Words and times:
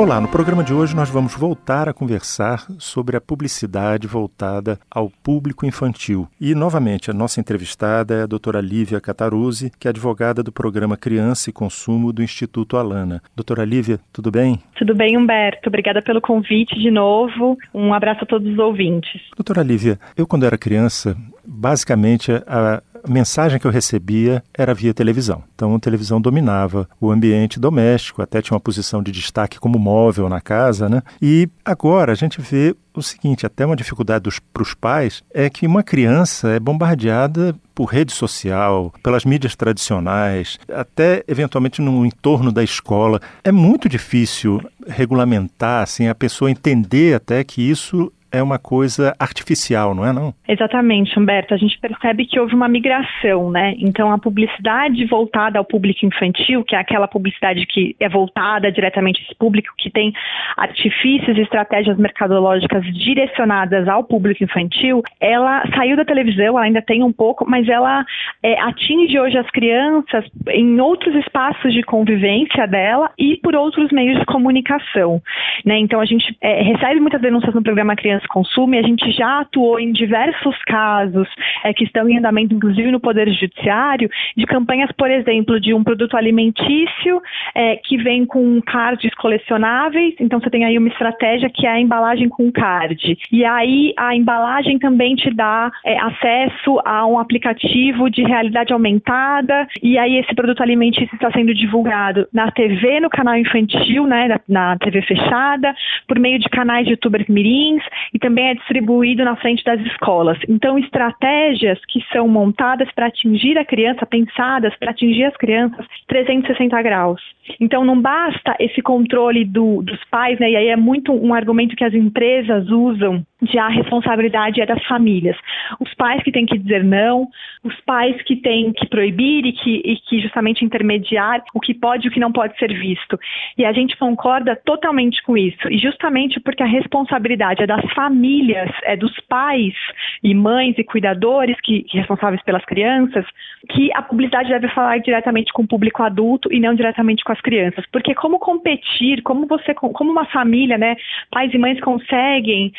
Olá, 0.00 0.18
no 0.18 0.28
programa 0.28 0.64
de 0.64 0.72
hoje 0.72 0.96
nós 0.96 1.10
vamos 1.10 1.36
voltar 1.36 1.86
a 1.86 1.92
conversar 1.92 2.64
sobre 2.78 3.18
a 3.18 3.20
publicidade 3.20 4.06
voltada 4.06 4.78
ao 4.90 5.10
público 5.10 5.66
infantil. 5.66 6.26
E, 6.40 6.54
novamente, 6.54 7.10
a 7.10 7.12
nossa 7.12 7.38
entrevistada 7.38 8.14
é 8.14 8.22
a 8.22 8.26
doutora 8.26 8.62
Lívia 8.62 8.98
Cataruzzi, 8.98 9.70
que 9.78 9.86
é 9.86 9.90
advogada 9.90 10.42
do 10.42 10.50
programa 10.50 10.96
Criança 10.96 11.50
e 11.50 11.52
Consumo 11.52 12.14
do 12.14 12.22
Instituto 12.22 12.78
Alana. 12.78 13.22
Doutora 13.36 13.62
Lívia, 13.62 14.00
tudo 14.10 14.30
bem? 14.30 14.58
Tudo 14.74 14.94
bem, 14.94 15.18
Humberto. 15.18 15.68
Obrigada 15.68 16.00
pelo 16.00 16.22
convite 16.22 16.74
de 16.80 16.90
novo. 16.90 17.58
Um 17.74 17.92
abraço 17.92 18.24
a 18.24 18.26
todos 18.26 18.50
os 18.50 18.58
ouvintes. 18.58 19.20
Doutora 19.36 19.62
Lívia, 19.62 20.00
eu 20.16 20.26
quando 20.26 20.46
era 20.46 20.56
criança, 20.56 21.14
basicamente 21.44 22.32
a, 22.46 22.82
a 23.02 23.10
mensagem 23.10 23.58
que 23.58 23.66
eu 23.66 23.70
recebia 23.70 24.42
era 24.52 24.74
via 24.74 24.94
televisão. 24.94 25.42
Então, 25.54 25.74
a 25.74 25.80
televisão 25.80 26.20
dominava 26.20 26.88
o 27.00 27.10
ambiente 27.10 27.58
doméstico, 27.58 28.22
até 28.22 28.40
tinha 28.42 28.54
uma 28.54 28.60
posição 28.60 29.02
de 29.02 29.12
destaque 29.12 29.58
como 29.58 29.78
móvel 29.78 30.28
na 30.28 30.40
casa, 30.40 30.88
né? 30.88 31.02
E 31.20 31.48
agora 31.64 32.12
a 32.12 32.14
gente 32.14 32.40
vê 32.40 32.74
o 32.94 33.02
seguinte, 33.02 33.46
até 33.46 33.64
uma 33.64 33.76
dificuldade 33.76 34.28
para 34.52 34.62
os 34.62 34.74
pais 34.74 35.22
é 35.32 35.48
que 35.48 35.66
uma 35.66 35.82
criança 35.82 36.48
é 36.48 36.60
bombardeada 36.60 37.54
por 37.74 37.84
rede 37.84 38.12
social, 38.12 38.92
pelas 39.02 39.24
mídias 39.24 39.54
tradicionais, 39.54 40.58
até 40.68 41.22
eventualmente 41.26 41.80
no 41.80 42.04
entorno 42.04 42.52
da 42.52 42.62
escola. 42.62 43.20
É 43.44 43.52
muito 43.52 43.88
difícil 43.88 44.60
regulamentar, 44.86 45.84
assim, 45.84 46.08
a 46.08 46.14
pessoa 46.14 46.50
entender 46.50 47.14
até 47.14 47.42
que 47.44 47.62
isso 47.62 48.12
é 48.32 48.42
uma 48.42 48.58
coisa 48.58 49.14
artificial, 49.18 49.94
não 49.94 50.06
é 50.06 50.12
não? 50.12 50.34
Exatamente, 50.48 51.18
Humberto. 51.18 51.54
A 51.54 51.56
gente 51.56 51.78
percebe 51.78 52.26
que 52.26 52.38
houve 52.38 52.54
uma 52.54 52.68
migração, 52.68 53.50
né? 53.50 53.74
Então 53.78 54.12
a 54.12 54.18
publicidade 54.18 55.04
voltada 55.06 55.58
ao 55.58 55.64
público 55.64 56.06
infantil, 56.06 56.64
que 56.64 56.74
é 56.74 56.78
aquela 56.78 57.08
publicidade 57.08 57.66
que 57.66 57.96
é 57.98 58.08
voltada 58.08 58.70
diretamente 58.70 59.20
a 59.20 59.24
esse 59.24 59.34
público, 59.34 59.74
que 59.78 59.90
tem 59.90 60.12
artifícios 60.56 61.36
e 61.36 61.40
estratégias 61.40 61.96
mercadológicas 61.98 62.84
direcionadas 62.94 63.88
ao 63.88 64.04
público 64.04 64.44
infantil, 64.44 65.02
ela 65.20 65.62
saiu 65.74 65.96
da 65.96 66.04
televisão, 66.04 66.46
ela 66.46 66.62
ainda 66.62 66.82
tem 66.82 67.02
um 67.02 67.12
pouco, 67.12 67.48
mas 67.48 67.68
ela 67.68 68.04
é, 68.42 68.60
atinge 68.60 69.18
hoje 69.18 69.38
as 69.38 69.50
crianças 69.50 70.24
em 70.48 70.80
outros 70.80 71.14
espaços 71.16 71.72
de 71.72 71.82
convivência 71.82 72.66
dela 72.66 73.10
e 73.18 73.36
por 73.38 73.54
outros 73.54 73.90
meios 73.90 74.18
de 74.18 74.26
comunicação, 74.26 75.20
né? 75.64 75.78
Então 75.78 76.00
a 76.00 76.04
gente 76.04 76.36
é, 76.40 76.62
recebe 76.62 77.00
muitas 77.00 77.20
denúncias 77.20 77.54
no 77.54 77.62
programa 77.62 77.96
Criança 77.96 78.19
consome, 78.26 78.78
a 78.78 78.82
gente 78.82 79.10
já 79.12 79.40
atuou 79.40 79.78
em 79.78 79.92
diversos 79.92 80.56
casos 80.64 81.28
é, 81.64 81.72
que 81.72 81.84
estão 81.84 82.08
em 82.08 82.18
andamento, 82.18 82.54
inclusive 82.54 82.90
no 82.90 83.00
Poder 83.00 83.28
Judiciário, 83.30 84.08
de 84.36 84.46
campanhas, 84.46 84.90
por 84.92 85.10
exemplo, 85.10 85.60
de 85.60 85.74
um 85.74 85.82
produto 85.82 86.16
alimentício 86.16 87.22
é, 87.54 87.76
que 87.76 87.96
vem 87.96 88.24
com 88.24 88.60
cards 88.62 89.14
colecionáveis. 89.14 90.14
Então, 90.20 90.40
você 90.40 90.50
tem 90.50 90.64
aí 90.64 90.78
uma 90.78 90.88
estratégia 90.88 91.50
que 91.50 91.66
é 91.66 91.70
a 91.70 91.80
embalagem 91.80 92.28
com 92.28 92.50
card. 92.50 93.18
E 93.30 93.44
aí, 93.44 93.92
a 93.96 94.14
embalagem 94.14 94.78
também 94.78 95.14
te 95.14 95.30
dá 95.30 95.70
é, 95.84 95.98
acesso 95.98 96.80
a 96.84 97.06
um 97.06 97.18
aplicativo 97.18 98.10
de 98.10 98.22
realidade 98.22 98.72
aumentada. 98.72 99.66
E 99.82 99.98
aí, 99.98 100.16
esse 100.16 100.34
produto 100.34 100.62
alimentício 100.62 101.14
está 101.14 101.30
sendo 101.32 101.54
divulgado 101.54 102.26
na 102.32 102.50
TV, 102.50 103.00
no 103.00 103.10
canal 103.10 103.36
infantil, 103.36 104.06
né, 104.06 104.28
na, 104.28 104.40
na 104.48 104.78
TV 104.78 105.02
fechada, 105.02 105.74
por 106.06 106.18
meio 106.18 106.38
de 106.38 106.48
canais 106.48 106.84
de 106.84 106.92
youtubers 106.92 107.26
mirins 107.28 107.82
e 108.12 108.18
também 108.18 108.48
é 108.48 108.54
distribuído 108.54 109.24
na 109.24 109.36
frente 109.36 109.64
das 109.64 109.80
escolas. 109.80 110.38
Então, 110.48 110.78
estratégias 110.78 111.78
que 111.88 112.00
são 112.12 112.28
montadas 112.28 112.90
para 112.92 113.06
atingir 113.06 113.58
a 113.58 113.64
criança, 113.64 114.06
pensadas 114.06 114.74
para 114.76 114.90
atingir 114.90 115.24
as 115.24 115.36
crianças 115.36 115.86
360 116.08 116.82
graus. 116.82 117.20
Então, 117.60 117.84
não 117.84 118.00
basta 118.00 118.56
esse 118.58 118.82
controle 118.82 119.44
do, 119.44 119.82
dos 119.82 120.02
pais, 120.10 120.38
né? 120.38 120.50
E 120.50 120.56
aí 120.56 120.68
é 120.68 120.76
muito 120.76 121.12
um 121.12 121.34
argumento 121.34 121.76
que 121.76 121.84
as 121.84 121.94
empresas 121.94 122.68
usam 122.68 123.24
de 123.42 123.58
a 123.58 123.68
responsabilidade 123.68 124.60
é 124.60 124.66
das 124.66 124.82
famílias. 124.84 125.36
Os 125.78 125.92
pais 125.94 126.22
que 126.22 126.32
têm 126.32 126.46
que 126.46 126.58
dizer 126.58 126.84
não, 126.84 127.28
os 127.64 127.74
pais 127.82 128.20
que 128.22 128.36
têm 128.36 128.72
que 128.72 128.86
proibir 128.86 129.46
e 129.46 129.52
que, 129.52 129.82
e 129.84 129.96
que 129.96 130.20
justamente 130.20 130.64
intermediar 130.64 131.42
o 131.54 131.60
que 131.60 131.74
pode 131.74 132.06
e 132.06 132.08
o 132.08 132.12
que 132.12 132.20
não 132.20 132.32
pode 132.32 132.56
ser 132.58 132.72
visto. 132.72 133.18
E 133.56 133.64
a 133.64 133.72
gente 133.72 133.96
concorda 133.96 134.56
totalmente 134.56 135.22
com 135.22 135.36
isso. 135.36 135.68
E 135.68 135.78
justamente 135.78 136.40
porque 136.40 136.62
a 136.62 136.66
responsabilidade 136.66 137.62
é 137.62 137.66
das 137.66 137.84
famílias, 137.92 138.70
é 138.84 138.96
dos 138.96 139.18
pais 139.28 139.74
e 140.22 140.34
mães 140.34 140.76
e 140.78 140.84
cuidadores 140.84 141.56
que 141.62 141.84
responsáveis 141.92 142.42
pelas 142.42 142.64
crianças, 142.64 143.24
que 143.70 143.90
a 143.94 144.02
publicidade 144.02 144.48
deve 144.48 144.68
falar 144.68 144.98
diretamente 144.98 145.52
com 145.52 145.62
o 145.62 145.68
público 145.68 146.02
adulto 146.02 146.52
e 146.52 146.60
não 146.60 146.74
diretamente 146.74 147.24
com 147.24 147.32
as 147.32 147.40
crianças. 147.40 147.84
Porque 147.92 148.14
como 148.14 148.38
competir, 148.38 149.22
como 149.22 149.46
você, 149.46 149.74
como 149.74 150.10
uma 150.10 150.26
família, 150.26 150.78
né, 150.78 150.96
pais 151.30 151.52
e 151.52 151.58
mães 151.58 151.80
conseguem 151.80 152.72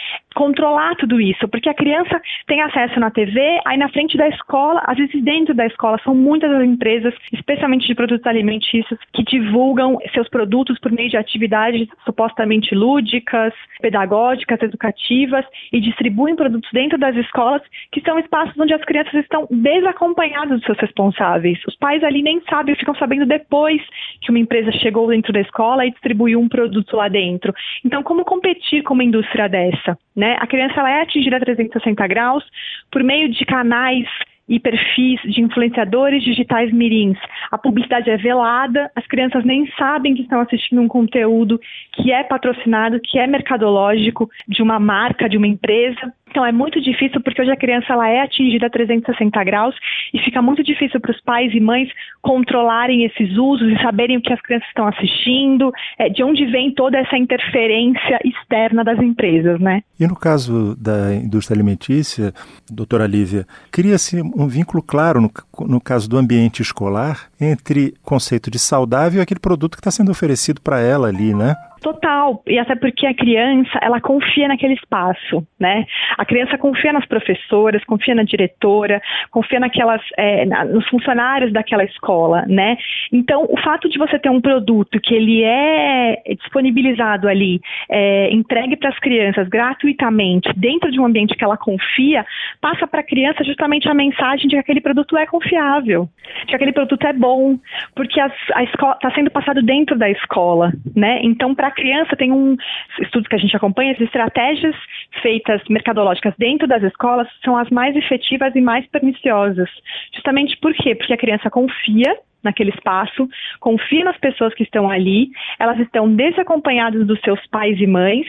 controlar 0.51 0.95
tudo 0.95 1.19
isso, 1.21 1.47
porque 1.47 1.69
a 1.69 1.73
criança 1.73 2.21
tem 2.45 2.61
acesso 2.61 2.99
na 2.99 3.09
TV, 3.09 3.39
aí 3.65 3.77
na 3.77 3.87
frente 3.89 4.17
da 4.17 4.27
escola, 4.27 4.81
às 4.85 4.97
vezes 4.97 5.23
dentro 5.23 5.53
da 5.53 5.65
escola, 5.65 5.97
são 6.03 6.13
muitas 6.13 6.51
as 6.51 6.63
empresas, 6.63 7.13
especialmente 7.31 7.87
de 7.87 7.95
produtos 7.95 8.27
alimentícios, 8.27 8.99
que 9.13 9.23
divulgam 9.23 9.97
seus 10.13 10.27
produtos 10.29 10.77
por 10.79 10.91
meio 10.91 11.09
de 11.09 11.15
atividades 11.15 11.87
supostamente 12.03 12.75
lúdicas, 12.75 13.53
pedagógicas, 13.81 14.61
educativas 14.61 15.45
e 15.71 15.79
distribuem 15.79 16.35
produtos 16.35 16.69
dentro 16.73 16.97
das 16.97 17.15
escolas, 17.15 17.61
que 17.91 18.01
são 18.01 18.19
espaços 18.19 18.53
onde 18.59 18.73
as 18.73 18.83
crianças 18.83 19.13
estão 19.13 19.47
desacompanhadas 19.49 20.57
dos 20.57 20.65
seus 20.65 20.79
responsáveis. 20.79 21.59
Os 21.65 21.77
pais 21.77 22.03
ali 22.03 22.21
nem 22.21 22.41
sabem, 22.49 22.75
ficam 22.75 22.95
sabendo 22.95 23.25
depois 23.25 23.81
que 24.21 24.29
uma 24.29 24.39
empresa 24.39 24.71
chegou 24.73 25.07
dentro 25.07 25.31
da 25.31 25.39
escola 25.39 25.85
e 25.85 25.91
distribuiu 25.91 26.39
um 26.39 26.49
produto 26.49 26.97
lá 26.97 27.07
dentro. 27.07 27.53
Então, 27.85 28.03
como 28.03 28.25
competir 28.25 28.83
com 28.83 28.93
uma 28.93 29.03
indústria 29.03 29.47
dessa? 29.47 29.97
Né? 30.15 30.35
A 30.41 30.47
criança 30.47 30.79
ela 30.79 30.89
é 30.89 31.01
atingida 31.03 31.37
a 31.37 31.39
360 31.39 32.07
graus 32.07 32.43
por 32.91 33.03
meio 33.03 33.29
de 33.29 33.45
canais 33.45 34.07
e 34.47 34.59
perfis 34.59 35.21
de 35.23 35.41
influenciadores 35.41 36.23
digitais 36.23 36.71
mirins. 36.71 37.17
A 37.51 37.57
publicidade 37.57 38.09
é 38.09 38.17
velada, 38.17 38.91
as 38.95 39.05
crianças 39.07 39.45
nem 39.45 39.65
sabem 39.77 40.13
que 40.13 40.23
estão 40.23 40.41
assistindo 40.41 40.81
um 40.81 40.87
conteúdo 40.87 41.59
que 41.93 42.11
é 42.11 42.23
patrocinado, 42.23 42.99
que 43.01 43.17
é 43.17 43.27
mercadológico 43.27 44.29
de 44.47 44.61
uma 44.61 44.79
marca, 44.79 45.29
de 45.29 45.37
uma 45.37 45.47
empresa. 45.47 46.13
Então 46.29 46.45
é 46.45 46.51
muito 46.51 46.79
difícil 46.79 47.19
porque 47.21 47.41
hoje 47.41 47.51
a 47.51 47.57
criança 47.57 47.91
ela 47.91 48.07
é 48.07 48.21
atingida 48.21 48.67
a 48.67 48.69
360 48.69 49.43
graus 49.43 49.75
e 50.13 50.19
fica 50.19 50.41
muito 50.41 50.63
difícil 50.63 50.99
para 50.99 51.11
os 51.11 51.21
pais 51.21 51.53
e 51.53 51.59
mães 51.59 51.89
controlarem 52.21 53.03
esses 53.03 53.37
usos 53.37 53.69
e 53.69 53.81
saberem 53.81 54.17
o 54.17 54.21
que 54.21 54.31
as 54.31 54.41
crianças 54.41 54.67
estão 54.69 54.87
assistindo, 54.87 55.71
é, 55.99 56.07
de 56.07 56.23
onde 56.23 56.45
vem 56.45 56.73
toda 56.73 56.97
essa 56.97 57.17
interferência 57.17 58.19
externa 58.23 58.83
das 58.83 58.99
empresas, 58.99 59.59
né? 59.59 59.83
E 59.99 60.07
no 60.07 60.15
caso 60.15 60.75
da 60.81 61.13
indústria 61.13 61.55
alimentícia, 61.55 62.31
doutora 62.69 63.05
Lívia, 63.05 63.45
cria-se 63.69 64.21
um 64.35 64.47
vínculo 64.47 64.81
claro 64.81 65.21
no, 65.21 65.31
no 65.67 65.81
caso 65.81 66.09
do 66.09 66.17
ambiente 66.17 66.61
escolar 66.61 67.29
entre 67.39 67.93
conceito 68.03 68.49
de 68.49 68.59
saudável 68.59 69.19
e 69.19 69.21
aquele 69.21 69.39
produto 69.39 69.75
que 69.75 69.81
está 69.81 69.91
sendo 69.91 70.11
oferecido 70.11 70.61
para 70.61 70.79
ela 70.79 71.07
ali, 71.07 71.33
né? 71.33 71.55
Total, 71.81 72.43
e 72.45 72.59
até 72.59 72.75
porque 72.75 73.07
a 73.07 73.13
criança, 73.13 73.79
ela 73.81 73.99
confia 73.99 74.47
naquele 74.47 74.75
espaço, 74.75 75.43
né? 75.59 75.83
A 76.15 76.23
criança 76.23 76.55
confia 76.55 76.93
nas 76.93 77.07
professoras, 77.07 77.83
confia 77.85 78.13
na 78.13 78.21
diretora, 78.21 79.01
confia 79.31 79.59
naquelas, 79.59 79.99
é, 80.15 80.45
na, 80.45 80.63
nos 80.63 80.87
funcionários 80.89 81.51
daquela 81.51 81.83
escola, 81.83 82.45
né? 82.47 82.77
Então, 83.11 83.47
o 83.49 83.59
fato 83.59 83.89
de 83.89 83.97
você 83.97 84.19
ter 84.19 84.29
um 84.29 84.39
produto 84.39 84.99
que 85.01 85.15
ele 85.15 85.43
é 85.43 86.21
disponibilizado 86.39 87.27
ali, 87.27 87.59
é, 87.89 88.31
entregue 88.31 88.77
para 88.77 88.89
as 88.89 88.99
crianças 88.99 89.49
gratuitamente, 89.49 90.53
dentro 90.55 90.91
de 90.91 90.99
um 90.99 91.05
ambiente 91.05 91.35
que 91.35 91.43
ela 91.43 91.57
confia, 91.57 92.23
passa 92.61 92.85
para 92.85 92.99
a 92.99 93.03
criança 93.03 93.43
justamente 93.43 93.89
a 93.89 93.93
mensagem 93.95 94.47
de 94.47 94.55
que 94.55 94.61
aquele 94.61 94.81
produto 94.81 95.17
é 95.17 95.25
confiável, 95.25 96.07
de 96.41 96.45
que 96.45 96.55
aquele 96.55 96.73
produto 96.73 97.07
é 97.07 97.13
bom, 97.13 97.57
porque 97.95 98.21
está 98.21 99.11
sendo 99.15 99.31
passado 99.31 99.63
dentro 99.63 99.97
da 99.97 100.07
escola, 100.11 100.71
né? 100.95 101.19
Então, 101.23 101.55
para 101.55 101.70
a 101.71 101.73
criança, 101.73 102.15
tem 102.15 102.31
um 102.31 102.55
estudo 102.99 103.27
que 103.27 103.35
a 103.35 103.39
gente 103.39 103.55
acompanha, 103.55 103.93
as 103.93 104.01
estratégias 104.01 104.75
feitas 105.21 105.61
mercadológicas 105.69 106.33
dentro 106.37 106.67
das 106.67 106.83
escolas 106.83 107.27
são 107.43 107.57
as 107.57 107.69
mais 107.69 107.95
efetivas 107.95 108.53
e 108.55 108.61
mais 108.61 108.85
perniciosas. 108.87 109.69
Justamente 110.13 110.57
por 110.57 110.73
quê? 110.73 110.95
Porque 110.95 111.13
a 111.13 111.17
criança 111.17 111.49
confia 111.49 112.17
naquele 112.43 112.71
espaço, 112.71 113.27
confia 113.59 114.03
nas 114.03 114.17
pessoas 114.17 114.53
que 114.53 114.63
estão 114.63 114.89
ali, 114.89 115.29
elas 115.59 115.79
estão 115.79 116.13
desacompanhadas 116.13 117.05
dos 117.05 117.19
seus 117.21 117.45
pais 117.47 117.79
e 117.79 117.87
mães 117.87 118.27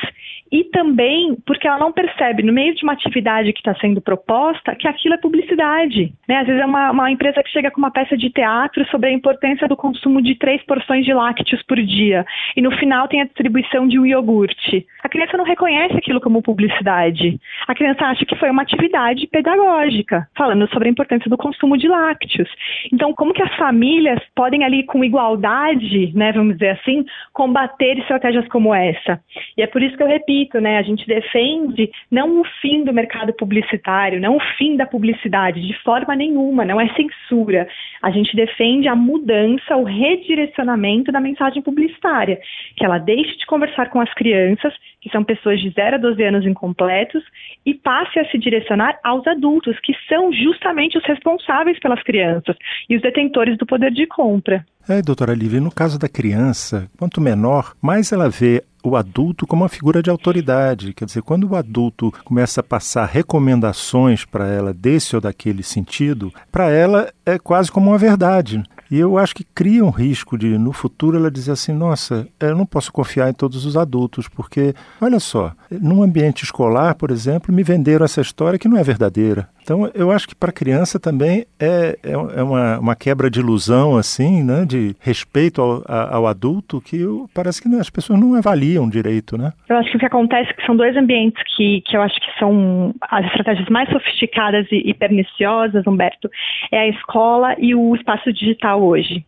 e 0.52 0.64
também 0.64 1.34
porque 1.46 1.66
ela 1.66 1.78
não 1.78 1.90
percebe, 1.90 2.42
no 2.42 2.52
meio 2.52 2.74
de 2.74 2.82
uma 2.82 2.92
atividade 2.92 3.52
que 3.54 3.60
está 3.60 3.74
sendo 3.76 4.02
proposta, 4.02 4.76
que 4.76 4.86
aquilo 4.86 5.14
é 5.14 5.18
publicidade. 5.18 6.12
Né? 6.28 6.36
Às 6.36 6.46
vezes 6.46 6.60
é 6.60 6.66
uma, 6.66 6.90
uma, 6.90 7.10
empresa 7.10 7.42
que 7.42 7.50
chega 7.50 7.70
com 7.70 7.78
uma 7.78 7.90
peça 7.90 8.16
de 8.16 8.28
teatro 8.28 8.84
sobre 8.90 9.08
a 9.08 9.12
importância 9.12 9.66
do 9.66 9.76
consumo 9.76 10.20
de 10.20 10.34
três 10.34 10.62
porções 10.64 11.06
de 11.06 11.14
lácteos 11.14 11.62
por 11.62 11.80
dia, 11.82 12.26
e 12.54 12.60
no 12.60 12.70
final 12.72 13.08
tem 13.08 13.22
a 13.22 13.24
distribuição 13.24 13.88
de 13.88 13.98
um 13.98 14.04
iogurte. 14.04 14.86
A 15.02 15.08
criança 15.08 15.38
não 15.38 15.44
reconhece 15.44 15.96
aquilo 15.96 16.20
como 16.20 16.42
publicidade. 16.42 17.40
A 17.66 17.74
criança 17.74 18.04
acha 18.04 18.26
que 18.26 18.36
foi 18.36 18.50
uma 18.50 18.62
atividade 18.62 19.26
pedagógica, 19.28 20.28
falando 20.36 20.68
sobre 20.68 20.88
a 20.88 20.90
importância 20.90 21.30
do 21.30 21.38
consumo 21.38 21.78
de 21.78 21.88
lácteos. 21.88 22.48
Então, 22.92 23.14
como 23.14 23.32
que 23.32 23.42
as 23.42 23.54
famílias 24.02 24.20
podem 24.34 24.64
ali, 24.64 24.84
com 24.84 25.04
igualdade, 25.04 26.12
né, 26.14 26.32
vamos 26.32 26.54
dizer 26.54 26.70
assim, 26.70 27.04
combater 27.32 27.98
estratégias 27.98 28.46
como 28.48 28.74
essa? 28.74 29.20
E 29.56 29.62
é 29.62 29.66
por 29.66 29.82
isso 29.82 29.96
que 29.96 30.02
eu 30.02 30.06
repito, 30.06 30.60
né? 30.60 30.78
A 30.78 30.82
gente 30.82 31.06
defende 31.06 31.90
não 32.10 32.40
o 32.40 32.44
fim 32.60 32.84
do 32.84 32.92
mercado 32.92 33.32
publicitário, 33.32 34.20
não 34.20 34.36
o 34.36 34.40
fim 34.58 34.76
da 34.76 34.86
publicidade, 34.86 35.66
de 35.66 35.74
forma 35.82 36.16
nenhuma, 36.16 36.64
não 36.64 36.80
é 36.80 36.88
censura. 36.94 37.68
A 38.02 38.10
gente 38.10 38.34
defende 38.34 38.88
a 38.88 38.96
mudança, 38.96 39.76
o 39.76 39.84
redirecionamento 39.84 41.12
da 41.12 41.20
mensagem 41.20 41.62
publicitária, 41.62 42.38
que 42.76 42.84
ela 42.84 42.98
deixe 42.98 43.36
de 43.38 43.46
conversar 43.46 43.90
com 43.90 44.00
as 44.00 44.12
crianças, 44.14 44.74
que 45.00 45.10
são 45.10 45.24
pessoas 45.24 45.60
de 45.60 45.70
0 45.70 45.96
a 45.96 45.98
12 45.98 46.22
anos 46.22 46.46
incompletos, 46.46 47.22
e 47.64 47.74
passe 47.74 48.18
a 48.18 48.24
se 48.26 48.38
direcionar 48.38 48.98
aos 49.04 49.26
adultos, 49.26 49.78
que 49.80 49.94
são 50.08 50.32
justamente 50.32 50.98
os 50.98 51.04
responsáveis 51.04 51.78
pelas 51.78 52.02
crianças 52.02 52.56
e 52.88 52.96
os 52.96 53.02
detentores 53.02 53.56
do 53.58 53.66
poder 53.66 53.91
de 53.92 54.06
compra. 54.06 54.64
É, 54.88 55.00
doutora 55.00 55.34
Lívia, 55.34 55.60
no 55.60 55.70
caso 55.70 55.98
da 55.98 56.08
criança, 56.08 56.88
quanto 56.98 57.20
menor, 57.20 57.74
mais 57.80 58.10
ela 58.10 58.28
vê 58.28 58.64
o 58.82 58.96
adulto 58.96 59.46
como 59.46 59.62
uma 59.62 59.68
figura 59.68 60.02
de 60.02 60.10
autoridade. 60.10 60.92
Quer 60.92 61.04
dizer, 61.04 61.22
quando 61.22 61.48
o 61.48 61.54
adulto 61.54 62.12
começa 62.24 62.60
a 62.60 62.64
passar 62.64 63.06
recomendações 63.06 64.24
para 64.24 64.48
ela 64.48 64.74
desse 64.74 65.14
ou 65.14 65.22
daquele 65.22 65.62
sentido, 65.62 66.32
para 66.50 66.68
ela 66.68 67.12
é 67.24 67.38
quase 67.38 67.70
como 67.70 67.90
uma 67.90 67.98
verdade. 67.98 68.62
E 68.92 68.98
eu 68.98 69.16
acho 69.16 69.34
que 69.34 69.42
cria 69.42 69.82
um 69.82 69.88
risco 69.88 70.36
de, 70.36 70.58
no 70.58 70.70
futuro, 70.70 71.16
ela 71.16 71.30
dizer 71.30 71.52
assim: 71.52 71.72
nossa, 71.72 72.28
eu 72.38 72.54
não 72.54 72.66
posso 72.66 72.92
confiar 72.92 73.30
em 73.30 73.32
todos 73.32 73.64
os 73.64 73.74
adultos, 73.74 74.28
porque, 74.28 74.74
olha 75.00 75.18
só, 75.18 75.52
num 75.70 76.02
ambiente 76.02 76.44
escolar, 76.44 76.94
por 76.94 77.10
exemplo, 77.10 77.54
me 77.54 77.62
venderam 77.62 78.04
essa 78.04 78.20
história 78.20 78.58
que 78.58 78.68
não 78.68 78.76
é 78.76 78.82
verdadeira. 78.82 79.48
Então, 79.62 79.88
eu 79.94 80.10
acho 80.10 80.28
que 80.28 80.34
para 80.34 80.50
a 80.50 80.52
criança 80.52 80.98
também 80.98 81.46
é, 81.58 81.96
é, 82.02 82.12
é 82.12 82.42
uma, 82.42 82.78
uma, 82.80 82.96
quebra 82.96 83.30
de 83.30 83.38
ilusão, 83.38 83.96
assim, 83.96 84.42
né, 84.42 84.64
de 84.66 84.94
respeito 85.00 85.62
ao, 85.62 85.82
ao 85.86 86.26
adulto, 86.26 86.80
que 86.80 87.00
eu, 87.00 87.28
parece 87.32 87.62
que 87.62 87.68
as 87.76 87.88
pessoas 87.88 88.18
não 88.18 88.34
avaliam 88.34 88.90
direito, 88.90 89.38
né? 89.38 89.52
Eu 89.68 89.76
acho 89.76 89.90
que 89.90 89.96
o 89.96 90.00
que 90.00 90.06
acontece 90.06 90.50
é 90.50 90.54
que 90.54 90.66
são 90.66 90.76
dois 90.76 90.96
ambientes 90.96 91.40
que, 91.56 91.80
que 91.82 91.96
eu 91.96 92.02
acho 92.02 92.16
que 92.16 92.38
são 92.38 92.92
as 93.02 93.24
estratégias 93.26 93.68
mais 93.68 93.88
sofisticadas 93.88 94.66
e, 94.72 94.82
e 94.84 94.94
perniciosas, 94.94 95.86
Humberto, 95.86 96.28
é 96.72 96.80
a 96.80 96.88
escola 96.88 97.54
e 97.58 97.72
o 97.74 97.94
espaço 97.94 98.32
digital 98.32 98.81
hoje. 98.82 99.24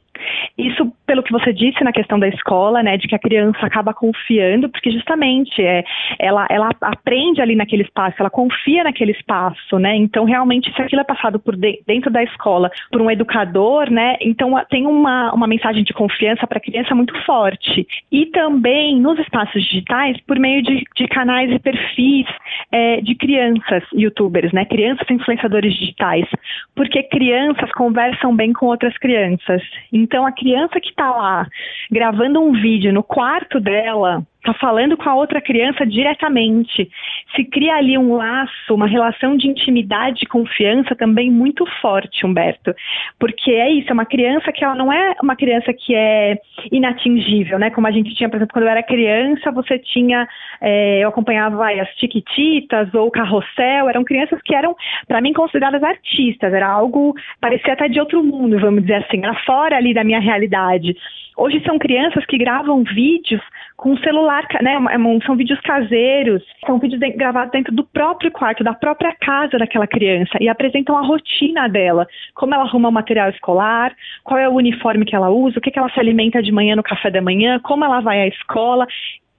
Isso, 0.57 0.93
pelo 1.07 1.23
que 1.23 1.33
você 1.33 1.53
disse 1.53 1.83
na 1.83 1.93
questão 1.93 2.19
da 2.19 2.29
escola, 2.29 2.83
né, 2.83 2.97
de 2.97 3.09
que 3.09 3.15
a 3.15 3.19
criança 3.19 3.67
acaba 3.67 3.93
confiando, 3.93 4.69
porque 4.69 4.91
justamente 4.91 5.63
é, 5.63 5.85
ela, 6.19 6.47
ela 6.49 6.71
aprende 6.81 7.41
ali 7.41 7.57
naquele 7.57 7.83
espaço, 7.83 8.17
ela 8.21 8.31
confia 8.31 8.85
naquele 8.85 9.13
espaço, 9.13 9.79
né? 9.79 9.97
Então, 9.97 10.25
realmente, 10.25 10.73
se 10.73 10.83
aquilo 10.83 11.01
é 11.01 11.05
passado 11.05 11.39
por 11.39 11.57
de, 11.57 11.83
dentro 11.87 12.11
da 12.11 12.23
escola 12.23 12.71
por 12.91 13.01
um 13.01 13.11
educador, 13.11 13.91
né? 13.91 14.17
Então, 14.21 14.55
tem 14.71 14.87
uma, 14.87 15.33
uma 15.33 15.47
mensagem 15.47 15.83
de 15.83 15.93
confiança 15.93 16.47
para 16.47 16.59
a 16.59 16.63
criança 16.63 16.95
muito 16.95 17.15
forte. 17.25 17.87
E 18.11 18.27
também 18.27 19.01
nos 19.01 19.19
espaços 19.19 19.63
digitais, 19.65 20.21
por 20.27 20.39
meio 20.39 20.63
de, 20.63 20.85
de 20.97 21.09
canais 21.09 21.51
e 21.51 21.59
perfis 21.59 22.27
é, 22.71 23.01
de 23.01 23.15
crianças 23.15 23.83
youtubers, 23.93 24.53
né? 24.53 24.65
Crianças 24.65 25.09
influenciadores 25.11 25.75
digitais, 25.75 26.27
porque 26.75 27.03
crianças 27.03 27.71
conversam 27.73 28.35
bem 28.35 28.53
com 28.53 28.67
outras 28.67 28.97
crianças. 28.99 29.63
Então, 30.05 30.27
a 30.27 30.33
criança 30.33 30.79
que 30.79 30.91
está 30.91 31.11
lá 31.11 31.49
gravando 31.91 32.39
um 32.39 32.53
vídeo 32.53 32.93
no 32.93 33.03
quarto 33.03 33.59
dela, 33.59 34.23
está 34.45 34.55
falando 34.55 34.97
com 34.97 35.09
a 35.09 35.15
outra 35.15 35.41
criança 35.41 35.87
diretamente. 35.87 36.89
Se 37.35 37.45
cria 37.45 37.75
ali 37.75 37.97
um 37.97 38.15
laço, 38.15 38.75
uma 38.75 38.87
relação 38.87 39.37
de 39.37 39.49
intimidade 39.49 40.21
e 40.23 40.27
confiança 40.27 40.95
também 40.95 41.31
muito 41.31 41.65
forte, 41.81 42.27
Humberto. 42.27 42.75
Porque 43.19 43.51
é 43.51 43.71
isso, 43.71 43.91
é 43.91 43.93
uma 43.95 44.05
criança 44.05 44.53
que 44.53 44.63
ela 44.63 44.75
não 44.75 44.93
é 44.93 45.17
uma 45.23 45.35
criança 45.35 45.73
que 45.73 45.95
é 45.95 46.37
inatingível, 46.71 47.59
né? 47.59 47.71
Como 47.71 47.87
a 47.87 47.91
gente 47.91 48.15
tinha, 48.15 48.29
por 48.29 48.37
exemplo, 48.37 48.53
quando 48.53 48.67
eu 48.67 48.71
era 48.71 48.83
criança, 48.83 49.51
você 49.51 49.79
tinha, 49.79 50.29
é, 50.61 51.03
eu 51.03 51.09
acompanhava 51.09 51.65
as 51.81 51.89
Tiquititas 51.97 52.93
ou 52.95 53.07
o 53.07 53.11
Carrossel, 53.11 53.89
eram 53.89 54.05
crianças 54.05 54.41
que 54.45 54.55
eram, 54.55 54.77
para 55.09 55.21
mim, 55.21 55.33
consideradas 55.33 55.83
artistas, 55.83 56.53
era 56.53 56.69
algo, 56.69 57.15
parecia 57.41 57.73
até 57.73 57.89
de 57.89 57.99
outro 57.99 58.23
mundo, 58.23 58.59
vamos 58.59 58.83
dizer 58.83 59.05
assim, 59.05 59.25
era 59.25 59.35
fora 59.45 59.77
ali 59.77 59.95
da 59.95 60.05
minha 60.05 60.21
realidade. 60.21 60.95
Hoje 61.37 61.61
são 61.65 61.79
crianças 61.79 62.25
que 62.27 62.39
gravam 62.39 62.85
vídeos 62.85 63.43
com 63.77 63.97
celular, 63.99 64.34
né? 64.63 64.75
É 64.91 65.25
são 65.27 65.37
vídeos 65.37 65.61
caseiros, 65.61 66.43
são 66.67 66.79
vídeos 66.79 67.01
de, 67.01 67.11
gravados 67.11 67.53
dentro 67.53 67.75
do 67.75 67.85
próprio 67.85 68.31
quarto, 68.31 68.65
da 68.65 68.75
própria 68.75 69.15
casa 69.21 69.59
daquela 69.59 69.87
criança 69.87 70.39
e 70.41 70.49
apresentam 70.49 70.97
a 70.97 71.03
rotina 71.03 71.69
dela, 71.69 72.07
como 72.35 72.55
ela 72.55 72.65
arruma 72.65 72.89
o 72.89 72.93
material 72.93 73.31
escolar, 73.31 73.95
qual 74.23 74.39
é 74.39 74.49
o 74.49 74.55
uniforme 74.55 75.05
que 75.05 75.15
ela 75.15 75.31
usa, 75.31 75.59
o 75.59 75.61
que, 75.61 75.71
que 75.71 75.79
ela 75.79 75.91
se 75.91 76.01
alimenta 76.01 76.43
de 76.43 76.53
manhã 76.53 76.77
no 76.77 76.83
café 76.83 77.11
da 77.11 77.23
manhã, 77.23 77.61
como 77.61 77.85
ela 77.85 78.01
vai 78.01 78.21
à 78.21 78.27
escola. 78.27 78.87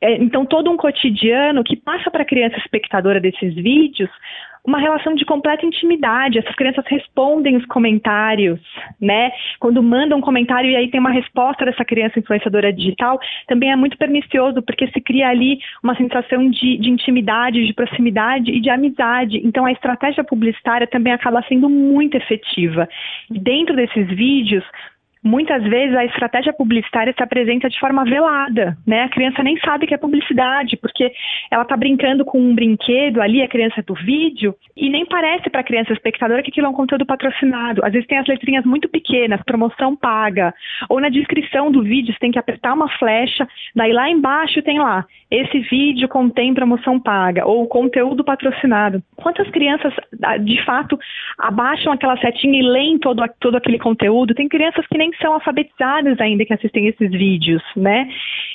É, 0.01 0.15
então, 0.15 0.45
todo 0.45 0.69
um 0.69 0.77
cotidiano 0.77 1.63
que 1.63 1.75
passa 1.75 2.11
para 2.11 2.23
a 2.23 2.25
criança 2.25 2.57
espectadora 2.57 3.19
desses 3.19 3.53
vídeos 3.55 4.09
uma 4.65 4.79
relação 4.79 5.13
de 5.13 5.23
completa 5.23 5.65
intimidade. 5.65 6.39
Essas 6.39 6.55
crianças 6.55 6.83
respondem 6.87 7.55
os 7.55 7.65
comentários, 7.65 8.59
né? 8.99 9.31
Quando 9.59 9.81
mandam 9.83 10.17
um 10.17 10.21
comentário 10.21 10.69
e 10.69 10.75
aí 10.75 10.89
tem 10.89 10.99
uma 10.99 11.11
resposta 11.11 11.65
dessa 11.65 11.85
criança 11.85 12.19
influenciadora 12.19 12.73
digital, 12.73 13.19
também 13.47 13.71
é 13.71 13.75
muito 13.75 13.97
pernicioso, 13.97 14.61
porque 14.61 14.87
se 14.87 14.99
cria 14.99 15.29
ali 15.29 15.59
uma 15.83 15.95
sensação 15.95 16.49
de, 16.49 16.77
de 16.77 16.89
intimidade, 16.89 17.65
de 17.65 17.73
proximidade 17.73 18.51
e 18.51 18.59
de 18.59 18.69
amizade. 18.69 19.39
Então 19.45 19.65
a 19.65 19.71
estratégia 19.71 20.23
publicitária 20.23 20.87
também 20.87 21.13
acaba 21.13 21.43
sendo 21.47 21.69
muito 21.69 22.17
efetiva. 22.17 22.89
E 23.29 23.39
dentro 23.39 23.75
desses 23.75 24.07
vídeos, 24.07 24.63
muitas 25.25 25.63
vezes 25.63 25.95
a 25.95 26.05
estratégia 26.05 26.53
publicitária 26.53 27.11
se 27.11 27.23
apresenta 27.23 27.67
de 27.67 27.79
forma 27.79 28.05
velada, 28.05 28.77
né? 28.85 29.01
A 29.01 29.09
criança 29.09 29.41
nem 29.41 29.57
sabe 29.59 29.87
que 29.87 29.93
é 29.93 29.97
publicidade, 29.97 30.77
porque 30.77 31.11
ela 31.49 31.63
está 31.63 31.75
brincando 31.75 32.23
com 32.23 32.39
um 32.39 32.53
brinquedo 32.53 33.19
ali, 33.19 33.41
a 33.41 33.47
criança 33.47 33.81
do 33.81 33.95
vídeo, 33.95 34.53
e 34.77 34.87
nem 34.87 35.03
parece 35.03 35.49
para 35.49 35.61
a 35.61 35.63
criança 35.63 35.93
espectadora 35.93 36.43
que 36.43 36.51
aquilo 36.51 36.67
é 36.67 36.69
um 36.69 36.73
conteúdo 36.73 37.07
patrocinado. 37.07 37.83
Às 37.83 37.93
vezes 37.93 38.07
tem 38.07 38.19
as 38.19 38.27
letrinhas 38.27 38.63
muito 38.65 38.87
pequenas, 38.87 39.41
promoção 39.43 39.95
paga, 39.95 40.53
ou 40.87 41.01
na 41.01 41.09
descrição 41.09 41.71
do 41.71 41.81
vídeo 41.81 42.13
você 42.13 42.19
tem 42.19 42.31
que 42.31 42.39
apertar 42.39 42.73
uma 42.73 42.87
flecha, 42.99 43.47
daí 43.75 43.91
lá 43.91 44.07
embaixo 44.07 44.61
tem 44.61 44.79
lá, 44.79 45.05
esse 45.31 45.59
vídeo 45.61 46.07
contém 46.07 46.53
promoção 46.53 46.99
paga, 46.99 47.47
ou 47.47 47.67
conteúdo 47.67 48.23
patrocinado. 48.23 49.01
Quantas 49.15 49.49
crianças, 49.49 49.91
ah, 50.23 50.37
de 50.37 50.63
fato, 50.63 50.99
abaixam 51.39 51.91
aquela 51.91 52.15
setinha 52.17 52.59
e 52.59 52.63
leem 52.63 52.99
todo, 52.99 53.23
todo 53.39 53.55
aquele 53.57 53.79
conteúdo? 53.79 54.35
Tem 54.35 54.47
crianças 54.47 54.85
que 54.85 54.97
nem 54.97 55.11
são 55.21 55.33
alfabetizadas 55.33 56.19
ainda 56.19 56.45
que 56.45 56.53
assistem 56.53 56.87
esses 56.87 57.09
vídeos, 57.11 57.61
né? 57.75 58.07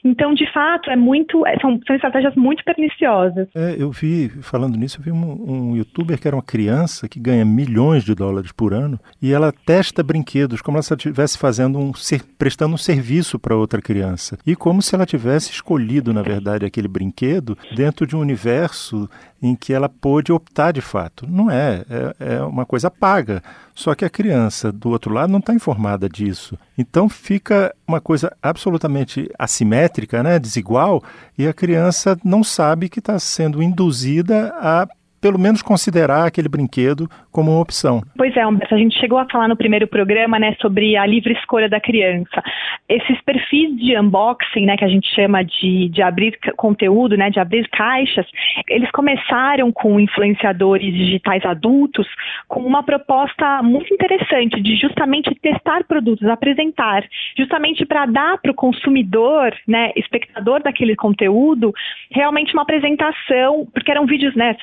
Então, 0.05 0.33
de 0.35 0.51
fato, 0.53 0.91
é 0.91 0.97
muito, 0.97 1.47
é, 1.47 1.59
são, 1.61 1.79
são 1.87 1.95
estratégias 1.95 2.35
muito 2.35 2.65
perniciosas. 2.65 3.49
É, 3.55 3.77
eu 3.79 3.91
vi, 3.91 4.29
falando 4.43 4.77
nisso, 4.77 4.99
eu 4.99 5.05
vi 5.05 5.13
um, 5.13 5.73
um 5.73 5.77
youtuber 5.77 6.19
que 6.19 6.27
era 6.27 6.37
uma 6.37 6.43
criança 6.43 7.09
que 7.09 7.21
ganha 7.21 7.45
milhões 7.45 8.05
de 8.05 8.15
dólares 8.15 8.53
por 8.53 8.73
ano 8.73 8.99
e 9.21 9.33
ela 9.33 9.53
testa 9.53 10.03
brinquedos 10.03 10.63
como 10.63 10.83
se 10.83 10.93
ela 10.93 10.99
estivesse 10.99 11.39
fazendo 11.39 11.79
um, 11.79 11.93
prestando 12.39 12.75
um 12.75 12.79
serviço 12.79 13.39
para 13.39 13.57
outra 13.57 13.83
criança 13.83 14.39
e 14.47 14.57
como 14.57 14.81
se 14.81 14.95
ela 14.95 15.07
tivesse 15.07 15.51
escolhido, 15.51 16.13
na 16.13 16.23
verdade, 16.23 16.65
aquele 16.65 16.89
brinquedo 16.89 17.57
dentro 17.75 18.07
de 18.07 18.17
um 18.17 18.21
universo 18.21 19.09
em 19.43 19.55
que 19.55 19.73
ela 19.73 19.89
pôde 19.89 20.33
optar 20.33 20.73
de 20.73 20.81
fato. 20.81 21.27
Não 21.29 21.51
é, 21.51 21.85
é, 21.89 22.35
é 22.35 22.43
uma 22.43 22.67
coisa 22.67 22.91
paga. 22.91 23.43
Só 23.75 23.95
que 23.95 24.05
a 24.05 24.11
criança 24.11 24.71
do 24.71 24.91
outro 24.91 25.13
lado 25.13 25.31
não 25.31 25.39
está 25.39 25.55
informada 25.55 26.09
disso. 26.09 26.59
Então 26.77 27.09
fica 27.09 27.75
uma 27.87 28.01
coisa 28.01 28.37
absolutamente 28.43 29.31
assimétrica, 29.39 30.23
né, 30.23 30.39
desigual, 30.39 31.03
e 31.39 31.47
a 31.47 31.55
criança 31.55 32.19
não 32.23 32.45
sabe 32.45 32.89
que 32.89 32.99
está 32.99 33.19
sendo 33.19 33.63
induzida 33.63 34.55
a 34.59 34.87
pelo 35.21 35.39
menos 35.39 35.63
considerar 35.63 36.27
aquele 36.27 36.49
brinquedo 36.49 37.09
como 37.31 37.51
uma 37.51 37.61
opção. 37.61 38.03
Pois 38.17 38.37
é, 38.37 38.47
Humberto, 38.47 38.75
a 38.75 38.79
gente 38.79 38.99
chegou 38.99 39.19
a 39.19 39.27
falar 39.29 39.49
no 39.49 39.57
primeiro 39.57 39.87
programa, 39.87 40.39
né, 40.39 40.57
sobre 40.61 40.97
a 40.97 41.07
livre 41.07 41.35
escolha 41.35 41.69
da 41.69 41.81
criança. 41.81 42.43
Esses 42.89 43.21
perfis 43.23 43.77
de 43.79 43.99
unboxing, 43.99 44.67
né, 44.67 44.77
que 44.77 44.85
a 44.85 44.89
gente 44.89 45.09
chama 45.15 45.45
de, 45.45 45.89
de 45.91 46.03
abrir 46.03 46.39
conteúdo, 46.57 47.17
né, 47.17 47.31
de 47.31 47.39
abrir 47.39 47.69
caixas, 47.69 48.27
eles 48.69 48.91
começaram 48.91 49.71
com 49.71 50.01
influenciadores 50.01 50.93
digitais 50.93 51.45
adultos 51.45 52.07
com 52.49 52.61
uma 52.61 52.83
proposta 52.83 53.63
muito 53.63 53.93
interessante 53.93 54.61
de 54.61 54.77
justamente 54.77 55.35
testar 55.41 55.85
produtos, 55.85 56.27
apresentar, 56.29 57.05
justamente 57.37 57.85
para 57.85 58.07
dar 58.07 58.39
para 58.39 58.53
o 58.53 58.55
consumidor, 58.55 59.55
né, 59.67 59.93
espectador 59.97 60.63
daquele 60.63 60.97
conteúdo, 60.97 61.73
realmente 62.11 62.53
uma 62.53 62.63
apresentação, 62.63 63.67
porque 63.73 63.91
eram 63.91 64.07
vídeos, 64.07 64.35
né, 64.35 64.57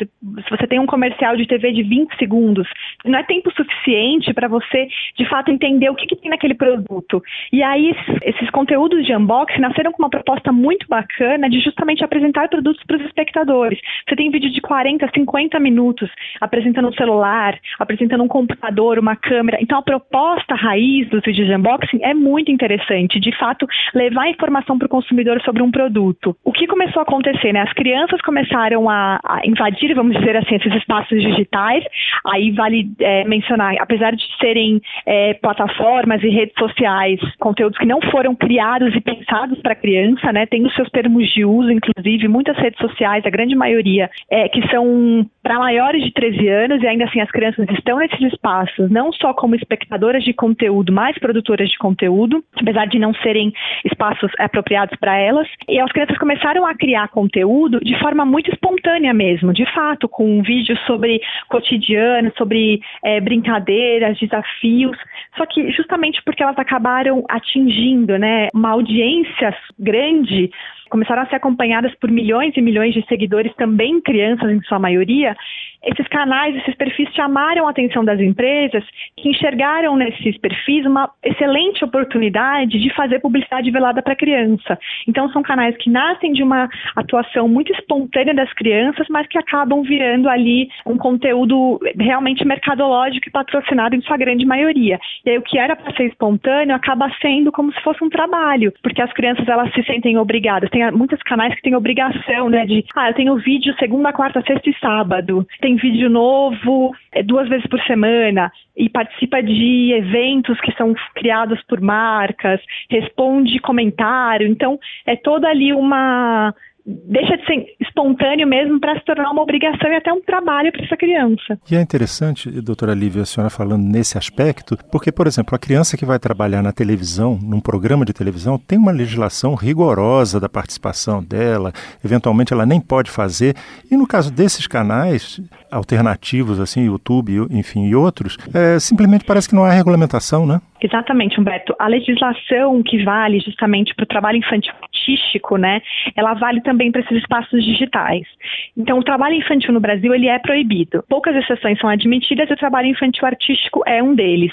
se, 0.47 0.55
você 0.55 0.67
tem 0.67 0.79
um 0.79 0.85
comercial 0.85 1.35
de 1.35 1.45
TV 1.45 1.71
de 1.71 1.83
20 1.83 2.15
segundos, 2.17 2.67
não 3.05 3.19
é 3.19 3.23
tempo 3.23 3.51
suficiente 3.51 4.33
para 4.33 4.47
você, 4.47 4.87
de 5.17 5.27
fato, 5.27 5.51
entender 5.51 5.89
o 5.89 5.95
que, 5.95 6.07
que, 6.07 6.15
tem 6.15 6.31
naquele 6.31 6.53
produto. 6.53 7.21
E 7.51 7.61
aí, 7.61 7.93
esses 8.23 8.49
conteúdos 8.49 9.05
de 9.05 9.15
unboxing 9.15 9.59
nasceram 9.59 9.91
com 9.91 10.01
uma 10.01 10.09
proposta 10.09 10.51
muito 10.51 10.87
bacana 10.87 11.49
de 11.49 11.59
justamente 11.59 12.03
apresentar 12.03 12.49
produtos 12.49 12.83
para 12.85 12.97
os 12.97 13.05
espectadores. 13.05 13.79
Você 14.07 14.15
tem 14.15 14.31
vídeo 14.31 14.49
de 14.49 14.61
40, 14.61 15.09
50 15.13 15.59
minutos 15.59 16.09
apresentando 16.39 16.89
um 16.89 16.93
celular, 16.93 17.57
apresentando 17.79 18.23
um 18.23 18.27
computador, 18.27 18.99
uma 18.99 19.15
câmera. 19.15 19.57
Então, 19.61 19.79
a 19.79 19.83
proposta 19.83 20.55
raiz 20.55 21.09
dos 21.09 21.21
vídeos 21.23 21.47
de 21.47 21.55
unboxing 21.55 21.99
é 22.01 22.13
muito 22.13 22.51
interessante. 22.51 23.19
De 23.19 23.35
fato, 23.37 23.67
levar 23.93 24.29
informação 24.29 24.77
para 24.77 24.85
o 24.85 24.89
consumidor 24.89 25.41
sobre 25.41 25.61
um 25.61 25.71
produto. 25.71 26.35
O 26.43 26.51
que 26.51 26.67
começou 26.67 27.01
a 27.01 27.03
acontecer, 27.03 27.53
né? 27.53 27.61
As 27.61 27.73
crianças 27.73 28.21
começaram 28.21 28.89
a, 28.89 29.19
a 29.23 29.41
invadir, 29.45 29.93
vamos 29.93 30.17
dizer 30.17 30.36
assim, 30.39 30.55
esses 30.55 30.73
espaços 30.75 31.21
digitais. 31.21 31.83
Aí 32.25 32.51
vale 32.51 32.89
é, 32.99 33.23
mencionar, 33.25 33.75
apesar 33.79 34.15
de 34.15 34.23
serem 34.39 34.81
é, 35.05 35.33
plataformas 35.35 36.23
e 36.23 36.29
redes 36.29 36.55
sociais, 36.57 37.19
conteúdos 37.39 37.77
que 37.77 37.85
não 37.85 38.01
foram 38.11 38.35
criados 38.35 38.95
e 38.95 39.01
pensados 39.01 39.59
para 39.61 39.75
criança, 39.75 40.31
né? 40.31 40.45
Tem 40.45 40.65
os 40.65 40.73
seus 40.75 40.89
termos 40.89 41.27
de 41.33 41.45
uso, 41.45 41.71
inclusive, 41.71 42.27
muitas 42.27 42.57
redes 42.57 42.79
sociais, 42.79 43.25
a 43.25 43.29
grande 43.29 43.55
maioria, 43.55 44.09
é, 44.29 44.47
que 44.49 44.67
são 44.69 45.25
para 45.43 45.59
maiores 45.59 46.03
de 46.03 46.11
13 46.11 46.47
anos, 46.47 46.83
e 46.83 46.87
ainda 46.87 47.05
assim 47.05 47.21
as 47.21 47.31
crianças 47.31 47.65
estão 47.69 47.97
nesses 47.99 48.33
espaços, 48.33 48.89
não 48.91 49.11
só 49.13 49.33
como 49.33 49.55
espectadoras 49.55 50.23
de 50.23 50.33
conteúdo, 50.33 50.91
mas 50.91 51.17
produtoras 51.17 51.69
de 51.69 51.77
conteúdo, 51.77 52.43
apesar 52.59 52.85
de 52.87 52.99
não 52.99 53.13
serem 53.15 53.53
espaços 53.85 54.31
apropriados 54.39 54.97
para 54.99 55.17
elas. 55.17 55.47
E 55.67 55.79
as 55.79 55.91
crianças 55.91 56.17
começaram 56.17 56.65
a 56.65 56.75
criar 56.75 57.07
conteúdo 57.09 57.79
de 57.79 57.97
forma 57.99 58.25
muito 58.25 58.51
espontânea 58.51 59.13
mesmo, 59.13 59.53
de 59.53 59.65
fato, 59.73 60.09
com 60.09 60.26
vídeos 60.43 60.79
sobre 60.85 61.21
cotidiano, 61.49 62.31
sobre 62.37 62.79
é, 63.03 63.19
brincadeiras, 63.19 64.19
desafios. 64.19 64.97
Só 65.35 65.45
que 65.45 65.71
justamente 65.71 66.21
porque 66.23 66.43
elas 66.43 66.57
acabaram 66.57 67.23
atingindo 67.29 68.17
né, 68.17 68.49
uma 68.53 68.71
audiência 68.71 69.55
grande 69.79 70.49
começaram 70.89 71.23
a 71.23 71.25
ser 71.27 71.35
acompanhadas 71.35 71.93
por 71.95 72.09
milhões 72.09 72.55
e 72.55 72.61
milhões 72.61 72.93
de 72.93 73.05
seguidores, 73.07 73.53
também 73.55 74.01
crianças 74.01 74.49
em 74.51 74.61
sua 74.63 74.79
maioria, 74.79 75.35
esses 75.83 76.07
canais, 76.07 76.55
esses 76.55 76.75
perfis 76.75 77.07
chamaram 77.13 77.67
a 77.67 77.69
atenção 77.69 78.03
das 78.03 78.19
empresas 78.19 78.83
que 79.15 79.29
enxergaram 79.29 79.95
nesses 79.95 80.37
perfis 80.37 80.85
uma 80.85 81.09
excelente 81.23 81.83
oportunidade 81.85 82.79
de 82.79 82.93
fazer 82.93 83.19
publicidade 83.19 83.69
velada 83.69 84.01
para 84.01 84.15
criança. 84.15 84.77
Então 85.07 85.29
são 85.31 85.41
canais 85.41 85.77
que 85.77 85.89
nascem 85.89 86.33
de 86.33 86.43
uma 86.43 86.67
atuação 86.95 87.47
muito 87.47 87.71
espontânea 87.71 88.33
das 88.33 88.51
crianças, 88.53 89.07
mas 89.09 89.27
que 89.27 89.37
acabam 89.37 89.81
virando 89.83 90.27
ali 90.27 90.67
um 90.85 90.97
conteúdo 90.97 91.79
realmente 91.97 92.45
mercadológico 92.45 93.29
e 93.29 93.31
patrocinado 93.31 93.95
em 93.95 94.01
sua 94.01 94.17
grande 94.17 94.45
maioria. 94.45 94.99
E 95.25 95.29
aí 95.29 95.37
o 95.37 95.43
que 95.43 95.57
era 95.57 95.75
para 95.75 95.95
ser 95.95 96.07
espontâneo 96.07 96.75
acaba 96.75 97.09
sendo 97.21 97.51
como 97.51 97.71
se 97.71 97.81
fosse 97.81 98.03
um 98.03 98.09
trabalho, 98.09 98.73
porque 98.81 99.01
as 99.01 99.13
crianças 99.13 99.47
elas 99.47 99.71
se 99.73 99.83
sentem 99.83 100.17
obrigadas. 100.17 100.69
Tem 100.77 100.91
muitos 100.91 101.19
canais 101.23 101.55
que 101.55 101.61
têm 101.63 101.75
obrigação, 101.75 102.51
né, 102.51 102.63
de, 102.63 102.85
ah, 102.95 103.09
eu 103.09 103.15
tenho 103.15 103.35
vídeo 103.37 103.73
segunda, 103.79 104.13
quarta, 104.13 104.43
sexta 104.45 104.69
e 104.69 104.77
sábado 104.79 105.43
tem 105.59 105.75
vídeo 105.75 106.07
novo 106.07 106.93
é, 107.11 107.23
duas 107.23 107.49
vezes 107.49 107.65
por 107.67 107.81
semana 107.81 108.51
e 108.75 108.87
participa 108.87 109.41
de 109.41 109.91
eventos 109.93 110.61
que 110.61 110.71
são 110.73 110.93
criados 111.15 111.59
por 111.63 111.81
marcas, 111.81 112.61
responde 112.91 113.59
comentário. 113.59 114.47
Então, 114.47 114.79
é 115.05 115.15
toda 115.15 115.49
ali 115.49 115.73
uma 115.73 116.53
deixa 116.87 117.35
de 117.35 117.45
ser 117.45 117.65
espontâneo 117.81 118.47
mesmo 118.47 118.79
para 118.79 118.97
se 118.97 119.05
tornar 119.05 119.29
uma 119.31 119.41
obrigação 119.41 119.91
e 119.91 119.95
até 119.95 120.11
um 120.13 120.21
trabalho 120.21 120.71
para 120.71 120.85
essa 120.85 120.95
criança. 120.95 121.59
E 121.69 121.75
é 121.75 121.81
interessante, 121.81 122.49
doutora 122.61 122.93
Lívia, 122.93 123.23
a 123.23 123.25
senhora 123.25 123.49
falando 123.49 123.83
nesse 123.83 124.17
aspecto, 124.17 124.77
porque, 124.89 125.11
por 125.11 125.27
exemplo, 125.27 125.53
a 125.53 125.59
criança 125.59 125.97
que 125.97 126.05
vai 126.05 126.17
trabalhar 126.17 126.63
na 126.63 126.71
televisão, 126.71 127.37
num 127.41 127.59
programa 127.59 128.05
de 128.05 128.13
televisão, 128.13 128.57
tem 128.57 128.77
uma 128.77 128.91
legislação 128.91 129.53
rigorosa 129.53 130.39
da 130.39 130.47
participação 130.47 131.21
dela, 131.21 131.73
eventualmente 132.03 132.53
ela 132.53 132.65
nem 132.65 132.79
pode 132.79 133.11
fazer. 133.11 133.55
E 133.91 133.97
no 133.97 134.07
caso 134.07 134.31
desses 134.31 134.65
canais 134.65 135.41
alternativos, 135.69 136.59
assim, 136.59 136.85
YouTube, 136.85 137.47
enfim, 137.49 137.87
e 137.87 137.95
outros, 137.95 138.37
é, 138.53 138.79
simplesmente 138.79 139.25
parece 139.25 139.49
que 139.49 139.55
não 139.55 139.65
há 139.65 139.71
regulamentação, 139.71 140.45
né? 140.45 140.61
Exatamente, 140.81 141.39
Humberto. 141.39 141.75
A 141.79 141.87
legislação 141.87 142.83
que 142.83 143.03
vale 143.03 143.39
justamente 143.39 143.95
para 143.95 144.03
o 144.03 144.07
trabalho 144.07 144.37
infantil 144.37 144.73
artístico, 144.81 145.57
né, 145.57 145.81
ela 146.15 146.33
vale 146.33 146.61
também 146.61 146.91
para 146.91 147.01
esses 147.01 147.17
espaços 147.17 147.63
digitais. 147.63 148.27
Então, 148.75 148.99
o 148.99 149.03
trabalho 149.03 149.35
infantil 149.35 149.73
no 149.73 149.79
Brasil 149.79 150.13
ele 150.13 150.27
é 150.27 150.37
proibido. 150.37 151.03
Poucas 151.09 151.35
exceções 151.35 151.79
são 151.79 151.89
admitidas 151.89 152.49
e 152.49 152.53
o 152.53 152.57
trabalho 152.57 152.87
infantil 152.87 153.25
artístico 153.25 153.81
é 153.85 154.01
um 154.03 154.13
deles. 154.13 154.51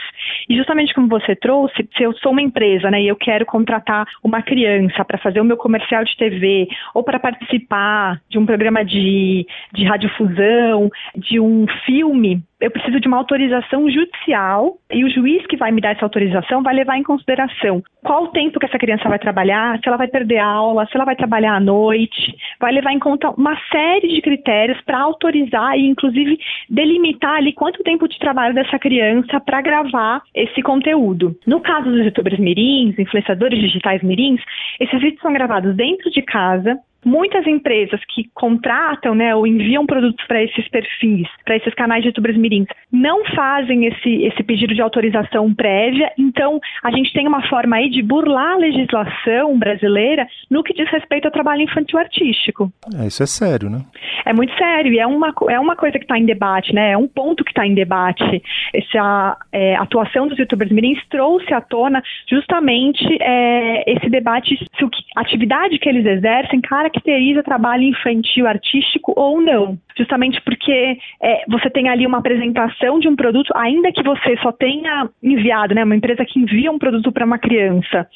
E 0.49 0.57
justamente 0.57 0.95
como 0.95 1.09
você 1.09 1.37
trouxe, 1.37 1.87
se 1.97 2.03
eu 2.03 2.13
sou 2.15 2.33
uma 2.33 2.43
empresa, 2.43 2.91
né, 2.91 3.03
e 3.03 3.09
eu 3.09 3.17
quero 3.17 3.45
contratar 3.45 4.07
uma 4.23 4.43
criança 4.43 5.05
para 5.05 5.19
fazer 5.19 5.41
o 5.41 5.45
meu 5.45 5.57
comercial 5.57 6.05
de 6.05 6.17
TV 6.17 6.69
ou 6.95 7.03
para 7.03 7.19
participar 7.19 8.21
de 8.31 8.39
um 8.39 8.47
programa 8.47 8.85
de, 8.85 9.47
de 9.73 9.85
radiofusão, 9.85 10.91
de 11.17 11.39
um 11.39 11.67
filme, 11.85 12.43
eu 12.61 12.71
preciso 12.71 13.01
de 13.01 13.09
uma 13.09 13.19
autorização 13.19 13.91
judicial 13.91 14.77
e 14.91 15.05
o 15.05 15.11
juiz 15.11 15.47
que 15.47 15.57
vai 15.57 15.71
me 15.71 15.81
dar 15.81 15.91
essa 15.91 16.05
autorização 16.05 16.63
vai 16.63 16.75
levar 16.75 16.97
em 16.97 17.03
consideração 17.03 17.83
qual 18.03 18.25
o 18.25 18.29
tempo 18.29 18.61
que 18.61 18.67
essa 18.67 18.79
criança 18.79 19.09
vai 19.09 19.19
trabalhar, 19.19 19.79
se 19.79 19.89
ela 19.89 19.97
vai 19.97 20.07
perder 20.07 20.39
aula, 20.39 20.87
se 20.87 20.95
ela 20.95 21.07
vai 21.07 21.17
trabalhar 21.17 21.55
à 21.55 21.61
noite, 21.61 22.37
vai 22.61 22.71
levar 22.73 22.93
em 22.93 22.99
conta 22.99 23.31
uma 23.31 23.59
série 23.73 24.09
de 24.09 24.21
critérios 24.21 24.81
para 24.83 25.01
autorizar 25.01 25.77
e 25.79 25.87
inclusive 25.87 26.39
delimitar 26.69 27.37
ali 27.37 27.53
quanto 27.53 27.83
tempo 27.83 28.07
de 28.07 28.19
trabalho 28.19 28.55
dessa 28.55 28.79
criança 28.79 29.41
para 29.41 29.63
gravar 29.63 30.23
esse 30.35 30.63
conteúdo. 30.63 31.35
No 31.47 31.61
caso 31.61 31.91
dos 31.91 32.05
youtubers 32.05 32.39
mirins, 32.39 32.99
influenciadores 32.99 33.59
digitais 33.59 34.03
mirins, 34.03 34.41
esses 34.79 35.01
vídeos 35.01 35.23
são 35.23 35.33
gravados 35.33 35.75
dentro 35.75 36.11
de 36.11 36.21
casa, 36.23 36.79
muitas 37.05 37.47
empresas 37.47 38.01
que 38.15 38.29
contratam, 38.35 39.15
né, 39.15 39.35
ou 39.35 39.47
enviam 39.47 39.87
produtos 39.87 40.25
para 40.27 40.43
esses 40.43 40.69
perfis, 40.69 41.29
para 41.45 41.57
esses 41.57 41.75
canais 41.75 42.03
de 42.03 42.09
youtubers 42.09 42.37
mirins, 42.37 42.67
não 42.91 43.25
fazem 43.27 43.87
esse, 43.87 44.25
esse 44.25 44.43
pedido 44.43 44.75
de 44.75 44.83
autorização 44.83 45.53
prévia, 45.55 46.11
então 46.19 46.61
a 46.83 46.91
gente 46.91 47.13
tem 47.13 47.27
uma 47.27 47.47
forma 47.49 47.77
aí 47.77 47.91
de 47.91 48.03
burlar 48.03 48.55
a 48.55 48.57
legislação 48.57 49.59
brasileira 49.59 50.27
no 50.51 50.63
que 50.63 50.75
diz 50.75 50.89
respeito 50.91 51.27
ao 51.27 51.33
trabalho 51.33 51.63
infantil 51.63 51.99
artístico. 51.99 52.73
É, 53.01 53.07
isso 53.07 53.23
é 53.23 53.27
sério, 53.27 53.71
né? 53.71 53.81
É 54.25 54.33
muito 54.33 54.55
sério 54.57 54.93
e 54.93 54.99
é 54.99 55.07
uma, 55.07 55.33
é 55.49 55.59
uma 55.59 55.77
coisa 55.77 55.99
que 55.99 56.05
está 56.05 56.19
em 56.19 56.25
debate, 56.25 56.75
né? 56.75 56.93
É 56.93 56.97
um 56.97 57.09
ponto 57.09 57.45
que 57.45 57.51
está 57.51 57.67
em 57.67 57.75
debate. 57.75 58.43
Essa 58.73 59.37
é, 59.53 59.77
atuação 59.77 60.27
dos 60.27 60.39
youtubers 60.39 60.71
mirins 60.71 60.99
trouxe 61.09 61.53
à 61.53 61.61
tona 61.61 62.03
justamente 62.29 63.05
é, 63.21 63.91
esse 63.91 64.09
debate 64.09 64.57
se 64.57 64.85
a 65.17 65.21
atividade 65.21 65.79
que 65.79 65.89
eles 65.89 66.07
exercem 66.07 66.61
caracteriza 66.95 67.43
trabalho 67.43 67.83
infantil 67.83 68.47
artístico 68.47 69.13
ou 69.17 69.41
não? 69.41 69.79
Justamente 69.97 70.41
porque 70.43 70.99
é, 71.23 71.45
você 71.49 71.71
tem 71.71 71.89
ali 71.89 72.07
uma 72.07 72.19
apresentação 72.19 72.99
de 72.99 73.09
um 73.09 73.15
produto, 73.15 73.53
ainda 73.55 73.93
que 73.93 74.03
você 74.03 74.37
só 74.39 74.51
tenha 74.53 75.09
enviado, 75.23 75.75
né, 75.75 75.85
uma 75.85 75.95
empresa 75.95 76.25
que 76.25 76.39
envia 76.39 76.71
um 76.71 76.79
produto 76.79 77.13
para 77.13 77.25
uma 77.25 77.39
criança, 77.39 78.07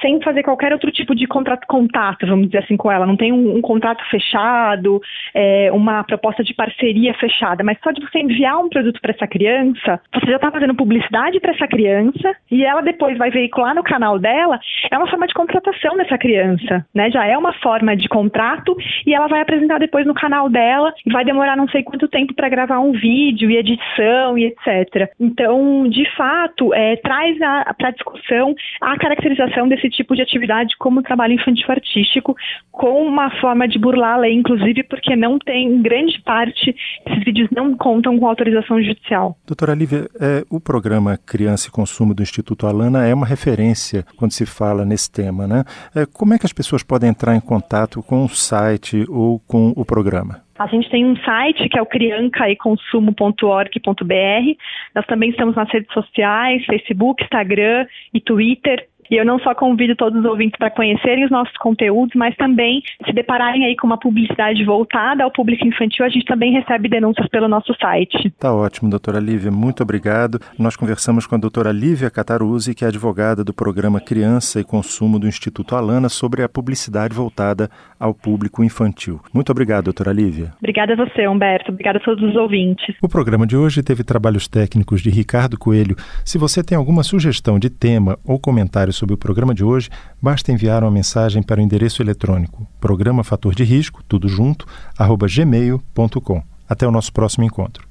sem 0.00 0.20
fazer 0.20 0.42
qualquer 0.42 0.72
outro 0.72 0.90
tipo 0.90 1.14
de 1.14 1.26
contrato, 1.26 1.66
contato, 1.66 2.26
vamos 2.26 2.46
dizer 2.46 2.64
assim, 2.64 2.76
com 2.76 2.90
ela, 2.90 3.06
não 3.06 3.16
tem 3.16 3.32
um, 3.32 3.56
um 3.56 3.60
contrato 3.60 4.02
fechado, 4.10 5.00
é, 5.32 5.70
uma 5.72 6.02
proposta 6.02 6.42
de 6.42 6.54
parceria 6.54 7.14
fechada, 7.14 7.62
mas 7.62 7.78
só 7.82 7.92
de 7.92 8.00
você 8.00 8.18
enviar 8.18 8.58
um 8.58 8.68
produto 8.68 9.00
para 9.00 9.12
essa 9.12 9.26
criança, 9.26 10.00
você 10.12 10.26
já 10.26 10.36
está 10.36 10.50
fazendo 10.50 10.74
publicidade 10.74 11.38
para 11.38 11.52
essa 11.52 11.68
criança 11.68 12.34
e 12.50 12.64
ela 12.64 12.80
depois 12.80 13.16
vai 13.16 13.30
veicular 13.30 13.74
no 13.74 13.82
canal 13.84 14.18
dela, 14.18 14.58
é 14.90 14.98
uma 14.98 15.08
forma 15.08 15.26
de 15.26 15.34
contratação 15.34 15.96
dessa 15.96 16.18
criança, 16.18 16.84
né? 16.92 17.10
Já 17.10 17.26
é 17.26 17.38
uma 17.38 17.52
forma 17.54 17.96
de 17.96 18.08
contrato 18.12 18.76
e 19.06 19.14
ela 19.14 19.26
vai 19.26 19.40
apresentar 19.40 19.78
depois 19.78 20.06
no 20.06 20.12
canal 20.12 20.50
dela 20.50 20.92
e 21.06 21.10
vai 21.10 21.24
demorar 21.24 21.56
não 21.56 21.66
sei 21.68 21.82
quanto 21.82 22.06
tempo 22.06 22.34
para 22.34 22.50
gravar 22.50 22.78
um 22.78 22.92
vídeo 22.92 23.50
e 23.50 23.56
edição 23.56 24.36
e 24.36 24.44
etc. 24.44 25.10
Então, 25.18 25.88
de 25.88 26.04
fato, 26.14 26.74
é, 26.74 26.96
traz 26.96 27.38
para 27.78 27.90
discussão 27.90 28.54
a 28.82 28.98
caracterização 28.98 29.66
desse 29.66 29.88
tipo 29.88 30.14
de 30.14 30.20
atividade 30.20 30.76
como 30.78 31.02
trabalho 31.02 31.32
infantil 31.32 31.66
artístico, 31.68 32.36
com 32.70 33.02
uma 33.06 33.30
forma 33.40 33.66
de 33.66 33.78
burlar 33.78 34.14
a 34.14 34.18
lei, 34.18 34.34
inclusive 34.34 34.82
porque 34.82 35.16
não 35.16 35.38
tem, 35.38 35.80
grande 35.80 36.20
parte, 36.20 36.74
esses 37.06 37.24
vídeos 37.24 37.48
não 37.50 37.74
contam 37.76 38.18
com 38.18 38.26
autorização 38.26 38.82
judicial. 38.82 39.36
Doutora 39.46 39.74
Lívia, 39.74 40.06
é, 40.20 40.44
o 40.50 40.60
programa 40.60 41.16
Criança 41.16 41.68
e 41.68 41.70
Consumo 41.70 42.14
do 42.14 42.22
Instituto 42.22 42.66
Alana 42.66 43.06
é 43.06 43.14
uma 43.14 43.26
referência 43.26 44.04
quando 44.16 44.32
se 44.32 44.44
fala 44.44 44.84
nesse 44.84 45.10
tema, 45.10 45.46
né? 45.46 45.64
É, 45.94 46.04
como 46.04 46.34
é 46.34 46.38
que 46.38 46.44
as 46.44 46.52
pessoas 46.52 46.82
podem 46.82 47.08
entrar 47.08 47.34
em 47.34 47.40
contato 47.40 48.01
com 48.02 48.24
o 48.24 48.28
site 48.28 49.04
ou 49.08 49.38
com 49.40 49.72
o 49.76 49.84
programa? 49.84 50.42
A 50.58 50.66
gente 50.68 50.88
tem 50.90 51.04
um 51.04 51.16
site 51.16 51.68
que 51.68 51.78
é 51.78 51.82
o 51.82 51.86
criancaeconsumo.org.br. 51.86 54.56
Nós 54.94 55.06
também 55.06 55.30
estamos 55.30 55.56
nas 55.56 55.68
redes 55.72 55.92
sociais, 55.92 56.64
Facebook, 56.66 57.24
Instagram 57.24 57.86
e 58.14 58.20
Twitter. 58.20 58.86
E 59.12 59.16
eu 59.16 59.26
não 59.26 59.38
só 59.40 59.54
convido 59.54 59.94
todos 59.94 60.18
os 60.18 60.24
ouvintes 60.24 60.56
para 60.58 60.70
conhecerem 60.70 61.26
os 61.26 61.30
nossos 61.30 61.54
conteúdos, 61.58 62.14
mas 62.14 62.34
também 62.34 62.82
se 63.04 63.12
depararem 63.12 63.66
aí 63.66 63.76
com 63.76 63.86
uma 63.86 63.98
publicidade 63.98 64.64
voltada 64.64 65.22
ao 65.22 65.30
público 65.30 65.66
infantil, 65.66 66.06
a 66.06 66.08
gente 66.08 66.24
também 66.24 66.50
recebe 66.50 66.88
denúncias 66.88 67.28
pelo 67.28 67.46
nosso 67.46 67.74
site. 67.78 68.30
Tá 68.40 68.54
ótimo, 68.54 68.88
doutora 68.88 69.20
Lívia, 69.20 69.50
muito 69.50 69.82
obrigado. 69.82 70.40
Nós 70.58 70.76
conversamos 70.76 71.26
com 71.26 71.34
a 71.34 71.38
doutora 71.38 71.70
Lívia 71.70 72.10
Cataruzzi, 72.10 72.74
que 72.74 72.86
é 72.86 72.88
advogada 72.88 73.44
do 73.44 73.52
programa 73.52 74.00
Criança 74.00 74.60
e 74.60 74.64
Consumo 74.64 75.18
do 75.18 75.28
Instituto 75.28 75.76
Alana, 75.76 76.08
sobre 76.08 76.42
a 76.42 76.48
publicidade 76.48 77.14
voltada 77.14 77.68
ao 78.00 78.14
público 78.14 78.64
infantil. 78.64 79.20
Muito 79.34 79.52
obrigado, 79.52 79.84
doutora 79.84 80.10
Lívia. 80.10 80.54
Obrigada 80.58 80.94
a 80.94 80.96
você, 80.96 81.28
Humberto. 81.28 81.70
Obrigada 81.70 81.98
a 81.98 82.02
todos 82.02 82.26
os 82.30 82.34
ouvintes. 82.34 82.96
O 83.02 83.10
programa 83.10 83.46
de 83.46 83.58
hoje 83.58 83.82
teve 83.82 84.02
trabalhos 84.02 84.48
técnicos 84.48 85.02
de 85.02 85.10
Ricardo 85.10 85.58
Coelho. 85.58 85.96
Se 86.24 86.38
você 86.38 86.64
tem 86.64 86.78
alguma 86.78 87.02
sugestão 87.02 87.58
de 87.58 87.68
tema 87.68 88.18
ou 88.24 88.40
comentário 88.40 88.90
sobre 89.02 89.14
o 89.16 89.18
programa 89.18 89.52
de 89.52 89.64
hoje, 89.64 89.90
basta 90.20 90.52
enviar 90.52 90.84
uma 90.84 90.90
mensagem 90.90 91.42
para 91.42 91.60
o 91.60 91.62
endereço 91.62 92.00
eletrônico 92.00 92.68
programa 92.80 93.24
fator 93.24 93.52
de 93.52 93.64
risco, 93.64 94.00
tudo 94.06 94.28
junto, 94.28 94.64
arroba 94.96 95.26
gmail.com. 95.26 96.42
Até 96.68 96.86
o 96.86 96.92
nosso 96.92 97.12
próximo 97.12 97.44
encontro. 97.44 97.84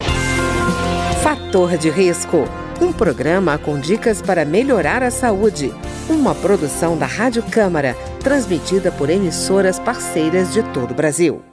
Fator 1.21 1.77
de 1.77 1.89
risco, 1.89 2.45
um 2.79 2.93
programa 2.93 3.57
com 3.57 3.77
dicas 3.77 4.21
para 4.21 4.45
melhorar 4.45 5.03
a 5.03 5.11
saúde. 5.11 5.73
Uma 6.09 6.33
produção 6.33 6.97
da 6.97 7.05
Rádio 7.05 7.43
Câmara, 7.43 7.93
transmitida 8.21 8.89
por 8.89 9.09
emissoras 9.09 9.79
parceiras 9.79 10.53
de 10.53 10.63
todo 10.63 10.91
o 10.91 10.95
Brasil. 10.95 11.50